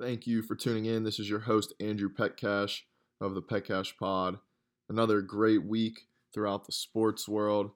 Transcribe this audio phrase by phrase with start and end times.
[0.00, 1.04] Thank you for tuning in.
[1.04, 2.80] This is your host, Andrew Petcash
[3.20, 4.38] of the Petcash Pod.
[4.88, 7.72] Another great week throughout the sports world.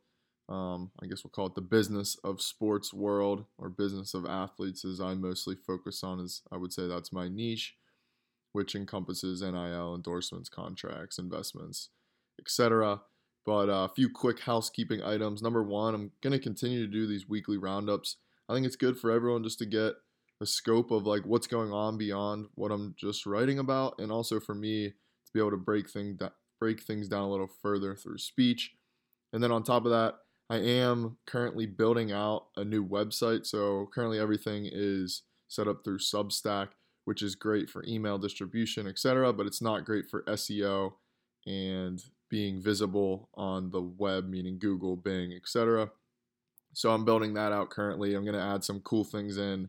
[0.48, 4.86] Um, I guess we'll call it the business of sports world or business of athletes,
[4.86, 6.18] as I mostly focus on.
[6.18, 7.74] As I would say that's my niche,
[8.52, 11.90] which encompasses NIL endorsements, contracts, investments,
[12.40, 13.02] etc.
[13.44, 15.42] But uh, a few quick housekeeping items.
[15.42, 18.16] Number one, I'm going to continue to do these weekly roundups.
[18.48, 19.96] I think it's good for everyone just to get
[20.40, 24.40] a scope of like what's going on beyond what I'm just writing about, and also
[24.40, 26.20] for me to be able to break things
[26.60, 28.72] break things down a little further through speech.
[29.32, 30.14] And then on top of that,
[30.48, 33.46] I am currently building out a new website.
[33.46, 36.68] So currently everything is set up through Substack,
[37.04, 39.32] which is great for email distribution, etc.
[39.32, 40.92] But it's not great for SEO
[41.46, 45.90] and being visible on the web, meaning Google, Bing, etc.
[46.72, 48.14] So I'm building that out currently.
[48.14, 49.68] I'm going to add some cool things in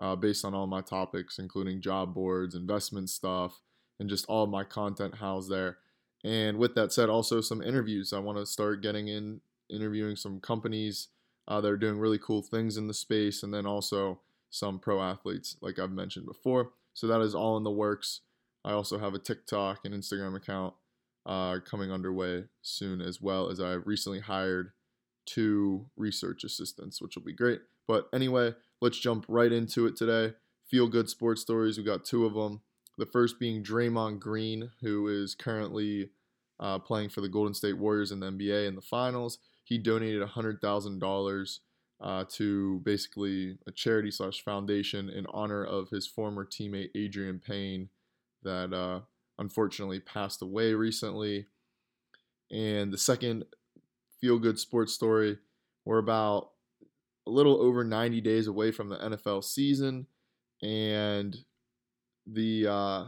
[0.00, 3.60] uh, based on all my topics, including job boards, investment stuff,
[4.00, 5.78] and just all my content housed there.
[6.24, 8.12] And with that said, also some interviews.
[8.12, 11.08] I want to start getting in interviewing some companies
[11.46, 15.00] uh, that are doing really cool things in the space, and then also some pro
[15.02, 16.72] athletes, like I've mentioned before.
[16.94, 18.20] So that is all in the works.
[18.64, 20.74] I also have a TikTok and Instagram account
[21.24, 24.72] uh, coming underway soon, as well as I recently hired
[25.26, 27.60] two research assistants, which will be great.
[27.86, 30.34] But anyway, let's jump right into it today.
[30.68, 31.76] Feel good sports stories.
[31.76, 32.60] We got two of them.
[32.98, 36.10] The first being Draymond Green, who is currently
[36.60, 39.38] uh, playing for the Golden State Warriors in the NBA in the finals.
[39.64, 41.58] He donated $100,000
[42.02, 47.88] uh, to basically a charity slash foundation in honor of his former teammate Adreian Payne
[48.42, 49.00] that uh,
[49.38, 51.46] unfortunately passed away recently.
[52.50, 53.44] And the second
[54.20, 55.38] feel good sports story,
[55.84, 56.50] we're about
[57.30, 60.06] a little over 90 days away from the NFL season,
[60.62, 61.38] and
[62.26, 63.04] the uh,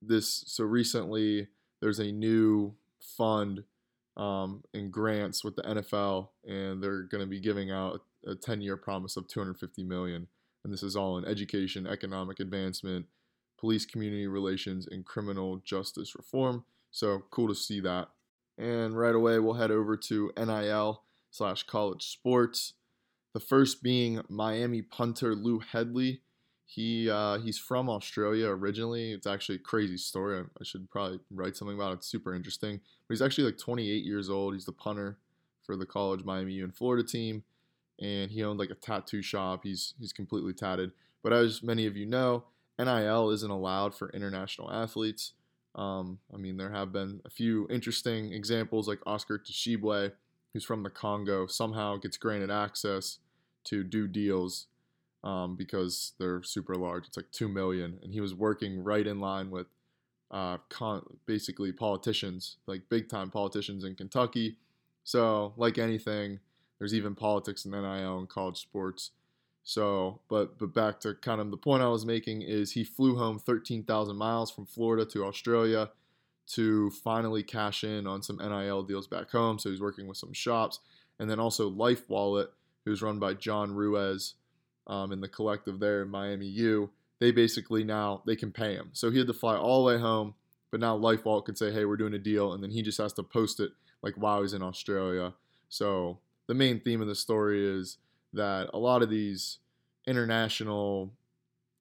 [0.00, 1.48] this so recently
[1.80, 3.64] there's a new fund
[4.16, 8.78] um, and grants with the NFL, and they're going to be giving out a 10-year
[8.78, 10.26] promise of 250 million,
[10.64, 13.04] and this is all in education, economic advancement,
[13.58, 16.64] police community relations, and criminal justice reform.
[16.90, 18.08] So cool to see that.
[18.56, 22.72] And right away, we'll head over to NIL slash college sports.
[23.36, 26.22] The first being Miami punter Lou Hedley.
[26.64, 29.12] He uh, he's from Australia originally.
[29.12, 30.42] It's actually a crazy story.
[30.58, 31.94] I should probably write something about it.
[31.96, 32.80] It's super interesting.
[33.06, 34.54] But he's actually like 28 years old.
[34.54, 35.18] He's the punter
[35.66, 37.44] for the college Miami U and Florida team,
[38.00, 39.64] and he owned like a tattoo shop.
[39.64, 40.92] He's he's completely tatted.
[41.22, 42.44] But as many of you know,
[42.78, 45.34] NIL isn't allowed for international athletes.
[45.74, 50.12] Um, I mean, there have been a few interesting examples, like Oscar Tshiebwe,
[50.54, 53.18] who's from the Congo, somehow gets granted access
[53.66, 54.66] to do deals
[55.22, 57.06] um, because they're super large.
[57.06, 59.66] It's like two million, and he was working right in line with
[60.30, 64.56] uh, con- basically politicians, like big time politicians in Kentucky.
[65.04, 66.40] So, like anything,
[66.78, 69.10] there's even politics in NIL and college sports.
[69.64, 73.16] So, but but back to kind of the point I was making is he flew
[73.16, 75.90] home 13,000 miles from Florida to Australia
[76.48, 79.58] to finally cash in on some NIL deals back home.
[79.58, 80.78] So he's working with some shops,
[81.18, 82.50] and then also Life Wallet
[82.86, 84.34] who's run by John Ruiz
[84.86, 88.90] um, in the collective there in Miami U, they basically now they can pay him.
[88.92, 90.34] So he had to fly all the way home,
[90.70, 93.12] but now LifeWallet can say, "Hey, we're doing a deal," and then he just has
[93.14, 95.34] to post it like while he's in Australia.
[95.68, 97.98] So the main theme of the story is
[98.32, 99.58] that a lot of these
[100.06, 101.12] international,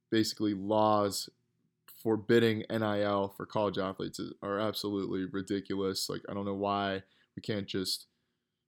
[0.09, 1.29] basically laws
[2.01, 6.09] forbidding NIL for college athletes are absolutely ridiculous.
[6.09, 7.03] Like I don't know why
[7.35, 8.07] we can't just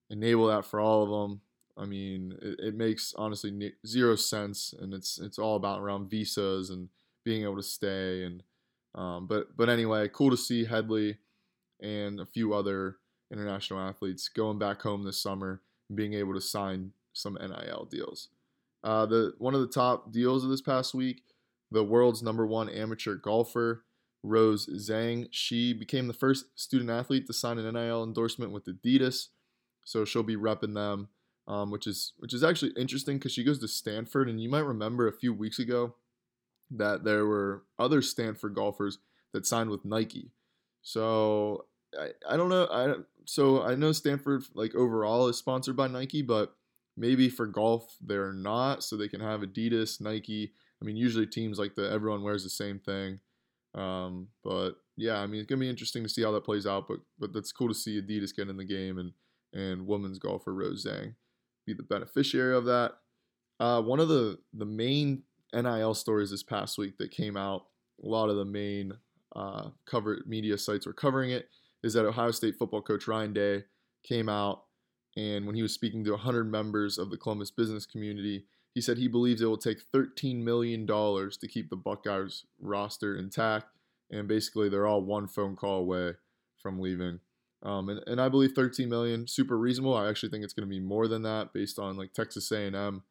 [0.09, 1.41] enable that for all of them.
[1.77, 6.69] I mean, it, it makes honestly zero sense, and it's it's all about around visas
[6.69, 6.89] and
[7.23, 8.23] being able to stay.
[8.23, 8.43] And
[8.95, 11.17] um, but but anyway, cool to see Hedley
[11.79, 12.97] and a few other
[13.31, 18.29] international athletes going back home this summer and being able to sign some NIL deals.
[18.83, 21.21] Uh, the one of the top deals of this past week,
[21.71, 23.83] the world's number one amateur golfer,
[24.24, 25.27] Rose Zhang.
[25.31, 29.27] She became the first student athlete to sign an NIL endorsement with Adidas,
[29.83, 31.09] so she'll be repping them
[31.47, 34.65] um, which is which is actually interesting because she goes to Stanford, and you might
[34.65, 35.95] remember a few weeks ago
[36.71, 38.99] that there were other Stanford golfers
[39.33, 40.31] that signed with Nike.
[40.81, 41.65] So
[41.97, 42.67] I, I don't know.
[42.69, 42.95] I
[43.25, 46.53] so I know Stanford like overall is sponsored by Nike, but
[46.97, 50.51] maybe for golf they're not, so they can have Adidas, Nike.
[50.81, 53.19] I mean, usually teams like the everyone wears the same thing.
[53.73, 56.89] Um, but yeah, I mean, it's gonna be interesting to see how that plays out.
[56.89, 59.13] But but that's cool to see Adidas get in the game and
[59.53, 61.13] and women's golfer Rose Zhang
[61.67, 62.93] be the beneficiary of that.
[63.59, 65.23] Uh, one of the the main
[65.53, 67.65] NIL stories this past week that came out.
[68.03, 68.93] A lot of the main
[69.35, 71.49] uh, cover media sites were covering it.
[71.83, 73.63] Is that Ohio State football coach Ryan Day
[74.03, 74.63] came out
[75.17, 78.97] and when he was speaking to 100 members of the Columbus business community, he said
[78.97, 83.65] he believes it will take $13 million to keep the Buckeyes roster intact.
[84.11, 86.13] And basically, they're all one phone call away
[86.61, 87.19] from leaving.
[87.67, 89.93] Um, and, and I believe 13 million super reasonable.
[89.93, 93.03] I actually think it's going to be more than that based on like Texas A&M,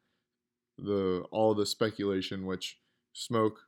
[0.79, 2.79] the all the speculation, which
[3.13, 3.59] smoke,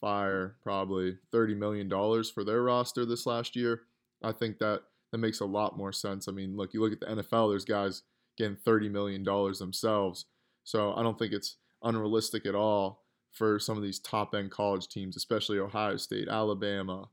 [0.00, 3.82] fire, probably 30 million dollars for their roster this last year.
[4.22, 6.28] I think that that makes a lot more sense.
[6.28, 8.02] I mean, look, you look at the NFL, there's guys
[8.38, 10.24] getting $30 million themselves.
[10.64, 13.02] So I don't think it's unrealistic at all
[13.32, 17.08] for some of these top end college teams, especially Ohio State, Alabama,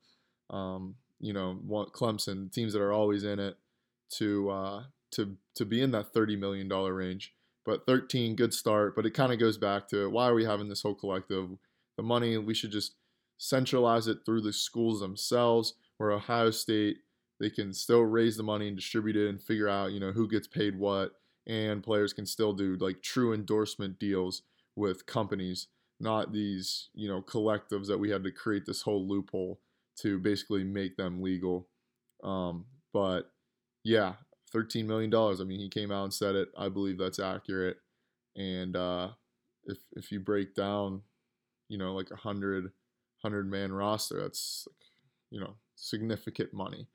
[0.50, 0.96] um,
[1.26, 1.58] you know,
[1.96, 3.58] Clemson, teams that are always in it
[4.18, 7.34] to uh, to to be in that $30 million range.
[7.66, 8.96] But 13, good start.
[8.96, 11.50] But it kind of goes back to why are we having this whole collective?
[11.98, 12.94] The money, we should just
[13.38, 16.98] centralize it through the schools themselves, where Ohio State
[17.40, 20.30] they can still raise the money and distribute it and figure out, you know, who
[20.30, 21.14] gets paid what.
[21.48, 24.44] And players can still do like true endorsement deals
[24.76, 25.68] with companies,
[26.00, 29.60] not these, you know, collectives that we had to create this whole loophole
[30.02, 31.68] to basically make them legal.
[32.24, 33.32] Um, but
[33.84, 34.14] yeah,
[34.54, 35.14] $13 million.
[35.14, 36.50] I mean, he came out and said it.
[36.58, 37.78] I believe that's accurate.
[38.36, 39.10] And uh,
[39.66, 41.02] if, if you break down,
[41.70, 42.72] you know, like a hundred,
[43.22, 44.68] hundred man roster, that's,
[45.32, 46.88] you know, significant money.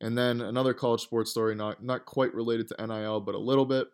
[0.00, 3.66] And then another college sports story, not not quite related to NIL, but a little
[3.66, 3.88] bit,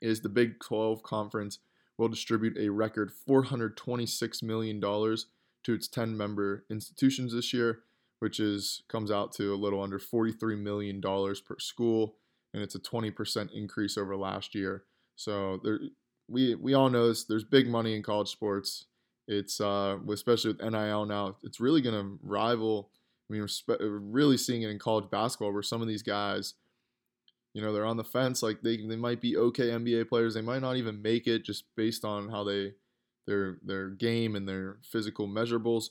[0.00, 1.58] is the Big 12 conference
[1.98, 5.26] will distribute a record 426 million dollars
[5.68, 7.80] to its 10 member institutions this year,
[8.20, 12.16] which is comes out to a little under 43 million dollars per school,
[12.54, 14.84] and it's a 20% increase over last year.
[15.14, 15.78] So there,
[16.26, 17.24] we we all know this.
[17.24, 18.86] There's big money in college sports.
[19.26, 21.36] It's uh, especially with NIL now.
[21.42, 22.90] It's really going to rival
[23.28, 26.54] I mean, we're really seeing it in college basketball where some of these guys,
[27.52, 28.42] you know, they're on the fence.
[28.42, 30.34] Like they, they might be okay NBA players.
[30.34, 32.72] They might not even make it just based on how they,
[33.28, 35.90] their their game and their physical measurables.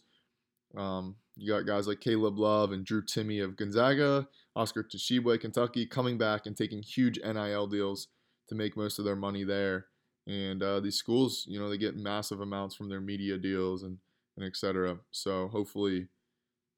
[0.76, 5.86] Um, you got guys like Caleb Love and Drew Timme of Gonzaga, Oscar Tshiebwe, Kentucky,
[5.86, 8.08] coming back and taking huge NIL deals
[8.50, 9.86] to make most of their money there.
[10.26, 14.00] And uh, these schools, you know, they get massive amounts from their media deals and
[14.36, 14.98] and etc.
[15.12, 16.08] So hopefully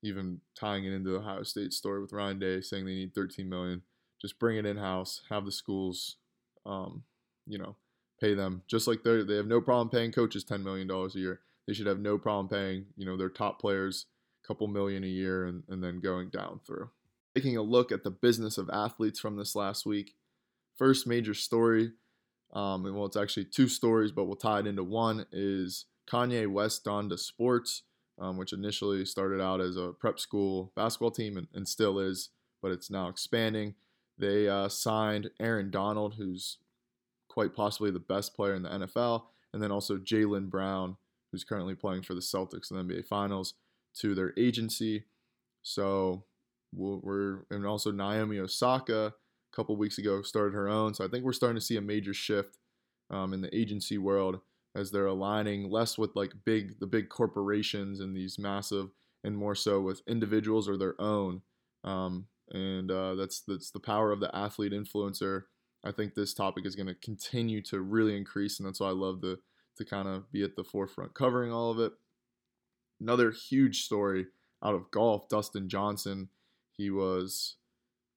[0.03, 3.49] even tying it into the Ohio State story with Ryan Day saying they need 13
[3.49, 3.81] million.
[4.21, 6.17] Just bring it in house, have the schools,
[6.65, 7.03] um,
[7.47, 7.75] you know,
[8.19, 11.19] pay them just like they they have no problem paying coaches 10 million dollars a
[11.19, 11.41] year.
[11.67, 14.05] They should have no problem paying you know their top players
[14.43, 16.89] a couple million a year and, and then going down through.
[17.35, 20.15] Taking a look at the business of athletes from this last week.
[20.77, 21.91] First major story,
[22.53, 25.25] um, and well, it's actually two stories, but we'll tie it into one.
[25.31, 27.83] Is Kanye West Donda sports?
[28.19, 32.29] um, which initially started out as a prep school basketball team and, and still is,
[32.61, 33.75] but it's now expanding.
[34.17, 36.57] They uh, signed Aaron Donald, who's
[37.29, 39.23] quite possibly the best player in the NFL,
[39.53, 40.97] and then also Jaylen Brown,
[41.31, 43.53] who's currently playing for the Celtics in the NBA Finals,
[43.99, 45.05] to their agency.
[45.61, 46.25] So
[46.73, 50.93] we're and also Naomi Osaka a couple weeks ago started her own.
[50.93, 52.57] So I think we're starting to see a major shift
[53.09, 54.39] um, in the agency world
[54.75, 58.89] as they're aligning less with like big the big corporations and these massive
[59.23, 61.41] and more so with individuals or their own
[61.83, 65.43] um, and uh, that's that's the power of the athlete influencer
[65.83, 68.93] i think this topic is going to continue to really increase and that's why i
[68.93, 69.37] love to
[69.79, 71.93] to kind of be at the forefront covering all of it.
[73.01, 74.27] Another huge story
[74.63, 76.29] out of golf dustin johnson.
[76.77, 77.55] He was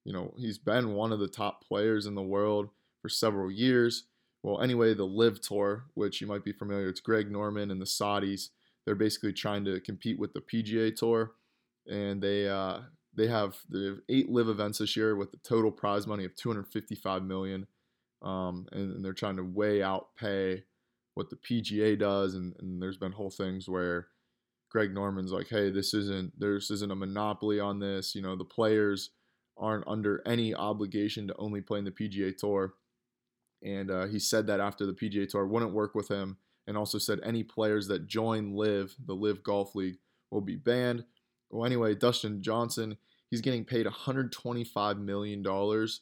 [0.04, 2.68] you know he's been one of the top players in the world
[3.00, 4.04] for several years.
[4.42, 7.86] Well, anyway, the LIV Tour, which you might be familiar, it's Greg Norman and the
[7.86, 8.48] Saudis.
[8.84, 11.30] They're basically trying to compete with the PGA Tour,
[11.86, 12.80] and they uh,
[13.14, 16.34] they have they have eight live events this year with the total prize money of
[16.36, 17.66] 255 million,
[18.22, 20.64] um, and, and, they're trying to way out pay
[21.14, 24.08] what the PGA does, and, and there's been whole things where
[24.70, 28.14] Greg Norman's like, hey, this isn't this isn't a monopoly on this.
[28.14, 29.10] You know, the players
[29.58, 32.74] aren't under any obligation to only play in the PGA Tour
[33.62, 36.98] and uh, he said that after the PGA Tour wouldn't work with him, and also
[36.98, 39.98] said any players that join LIV, the LIV Golf League,
[40.30, 41.04] will be banned.
[41.52, 42.96] Well, anyway, Dustin Johnson,
[43.30, 46.00] he's getting paid 125 million dollars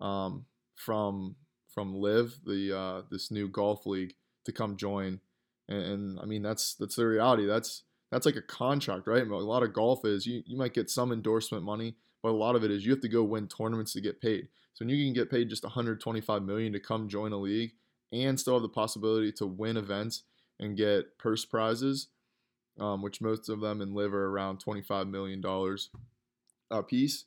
[0.00, 1.36] um, from
[1.68, 4.14] from LIV, the uh, this new golf league,
[4.46, 5.20] to come join.
[5.68, 7.44] And, and, I mean, that's that's the reality.
[7.46, 9.26] That's that's like a contract, right?
[9.26, 12.56] A lot of golf is you you might get some endorsement money, but a lot
[12.56, 14.48] of it is you have to go win tournaments to get paid.
[14.72, 17.72] So when you can get paid just 125 million to come join a league
[18.12, 20.22] and still have the possibility to win events
[20.60, 22.08] and get purse prizes,
[22.78, 25.42] um, which most of them in are around $25 million
[26.70, 27.24] a piece.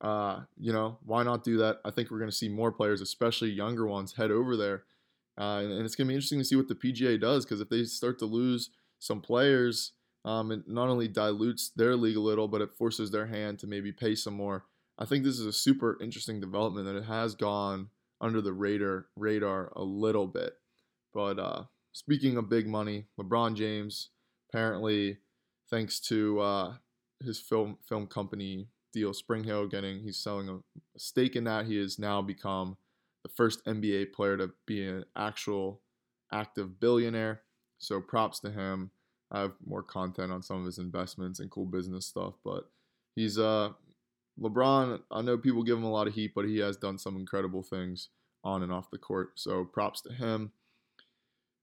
[0.00, 1.78] Uh, you know, why not do that?
[1.84, 4.84] I think we're going to see more players, especially younger ones, head over there.
[5.38, 7.60] Uh, and, and, it's going to be interesting to see what the PGA does because
[7.60, 9.92] if they start to lose some players,
[10.24, 13.66] um, it not only dilutes their league a little, but it forces their hand to
[13.66, 14.64] maybe pay some more.
[14.98, 17.88] I think this is a super interesting development that it has gone
[18.20, 20.54] under the radar radar a little bit.
[21.14, 24.10] But uh, speaking of big money, LeBron James
[24.50, 25.18] apparently,
[25.70, 26.74] thanks to uh,
[27.22, 30.58] his film film company deal, Spring Hill getting he's selling a,
[30.98, 31.66] stake in that.
[31.66, 32.76] He has now become
[33.22, 35.80] the first NBA player to be an actual
[36.32, 37.42] active billionaire.
[37.78, 38.90] So props to him.
[39.30, 42.68] I have more content on some of his investments and cool business stuff, but
[43.14, 43.70] he's uh
[44.40, 45.00] LeBron.
[45.10, 47.62] I know people give him a lot of heat, but he has done some incredible
[47.62, 48.08] things
[48.42, 49.32] on and off the court.
[49.36, 50.52] So props to him.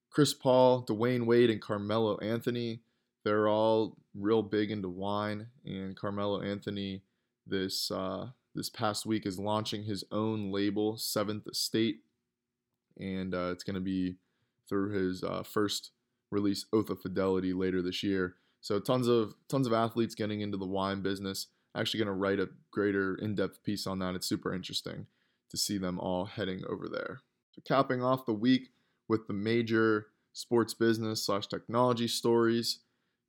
[0.10, 2.82] Chris Paul, Dwyane Wade, and Carmelo Anthony.
[3.24, 7.04] They're all real big into wine, and Carmelo Anthony
[7.46, 12.02] this uh, this past week is launching his own label, Seventh Estate,
[13.00, 14.16] and uh, it's going to be
[14.68, 15.92] through his uh, first
[16.32, 18.36] release, Oath of Fidelity, later this year.
[18.62, 21.48] So tons of tons of athletes getting into the wine business.
[21.76, 24.16] Actually, going to write a greater in-depth piece on that.
[24.16, 25.06] It's super interesting
[25.50, 27.22] to see them all heading over there.
[27.52, 28.70] So capping off the week
[29.08, 32.80] with the major sports business slash technology stories.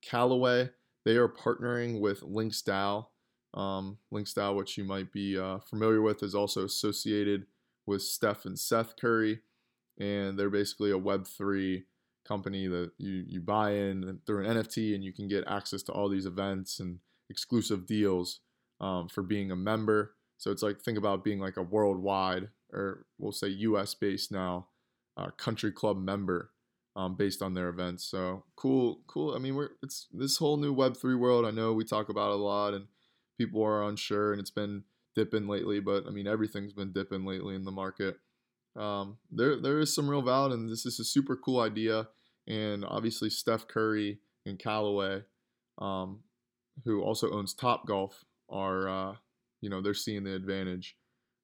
[0.02, 0.70] Callaway,
[1.04, 3.06] they are partnering with LinksDAO.
[3.54, 7.46] Um, LinksDAO, which you might be uh, familiar with, is also associated
[7.86, 9.40] with Steph and Seth Curry,
[9.98, 11.84] and they're basically a Web3
[12.26, 15.92] company that you, you buy in through an NFT and you can get access to
[15.92, 16.98] all these events and
[17.30, 18.40] exclusive deals
[18.80, 20.14] um, for being a member.
[20.36, 24.68] So it's like think about being like a worldwide or we'll say US based now
[25.18, 26.50] uh, country club member
[26.96, 28.04] um, based on their events.
[28.04, 29.34] So cool, cool.
[29.34, 31.44] I mean, we're it's this whole new Web three world.
[31.44, 32.86] I know we talk about a lot, and
[33.36, 34.84] people are unsure, and it's been
[35.14, 35.80] dipping lately.
[35.80, 38.18] But I mean, everything's been dipping lately in the market.
[38.76, 42.08] Um, there there is some real value, and this is a super cool idea.
[42.46, 45.22] And obviously, Steph Curry and Callaway,
[45.78, 46.20] um,
[46.84, 49.14] who also owns Top Golf, are uh,
[49.60, 50.96] you know they're seeing the advantage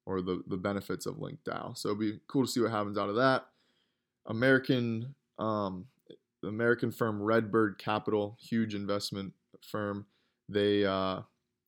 [0.05, 1.77] or the the benefits of LinksDAO.
[1.77, 3.45] So it'd be cool to see what happens out of that.
[4.27, 5.85] American um,
[6.43, 10.05] American firm Redbird Capital, huge investment firm.
[10.49, 11.21] They uh,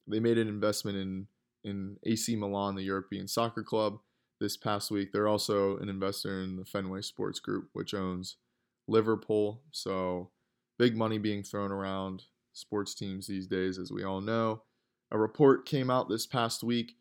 [0.07, 1.27] they made an investment in
[1.63, 3.99] in AC Milan, the European soccer club,
[4.39, 5.11] this past week.
[5.11, 8.37] They're also an investor in the Fenway Sports Group, which owns
[8.87, 9.61] Liverpool.
[9.71, 10.31] So
[10.77, 12.23] big money being thrown around
[12.53, 14.63] sports teams these days, as we all know.
[15.11, 16.93] A report came out this past week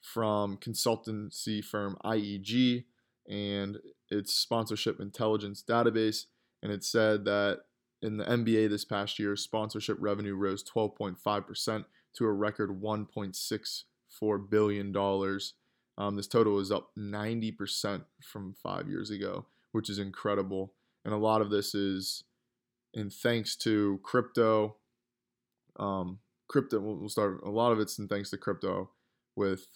[0.00, 2.84] from consultancy firm IEG
[3.28, 3.78] and
[4.10, 6.26] its sponsorship intelligence database,
[6.62, 7.60] and it said that
[8.02, 11.84] in the NBA this past year, sponsorship revenue rose 12.5%
[12.14, 15.54] to a record 1.64 billion dollars.
[15.96, 20.74] Um, this total is up 90% from five years ago, which is incredible.
[21.04, 22.22] And a lot of this is
[22.94, 24.76] in thanks to crypto.
[25.76, 27.40] Um, crypto, we'll start.
[27.44, 28.90] A lot of it's in thanks to crypto,
[29.34, 29.66] with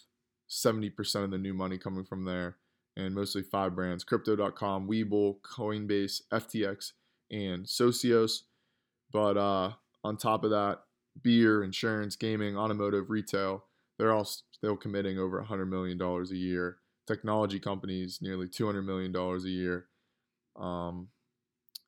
[0.49, 2.57] 70% of the new money coming from there
[2.97, 6.93] and mostly five brands Crypto.com, Webull, Coinbase, FTX,
[7.31, 8.43] and Socios.
[9.13, 9.73] But uh,
[10.05, 10.81] on top of that,
[11.21, 13.65] beer, insurance, gaming, automotive, retail,
[13.99, 16.79] they're all still committing over $100 million a year.
[17.07, 19.87] Technology companies, nearly $200 million a year.
[20.57, 21.09] Um,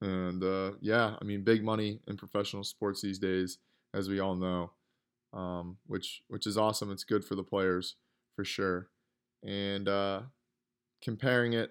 [0.01, 3.59] and uh, yeah, I mean, big money in professional sports these days,
[3.95, 4.73] as we all know,
[5.33, 6.91] um, which which is awesome.
[6.91, 7.97] It's good for the players
[8.37, 8.89] for sure.
[9.43, 10.23] And uh,
[11.05, 11.71] comparing it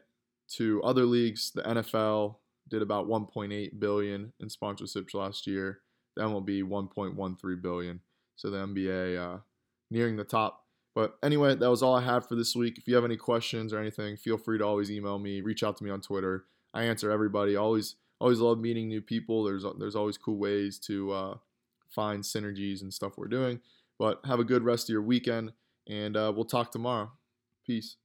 [0.56, 2.36] to other leagues, the NFL
[2.70, 5.80] did about 1.8 billion in sponsorships last year.
[6.16, 8.00] The MLB 1.13 billion.
[8.36, 9.40] So the NBA uh,
[9.90, 10.62] nearing the top.
[10.96, 12.78] But anyway, that was all I had for this week.
[12.78, 15.76] If you have any questions or anything, feel free to always email me, reach out
[15.78, 16.46] to me on Twitter.
[16.74, 17.56] I answer everybody.
[17.56, 19.44] Always, always love meeting new people.
[19.44, 21.38] There's there's always cool ways to uh,
[21.90, 23.60] find synergies and stuff we're doing.
[23.98, 25.54] But have a good rest of your weekend,
[25.88, 27.12] and uh, we'll talk tomorrow.
[27.66, 27.96] Peace.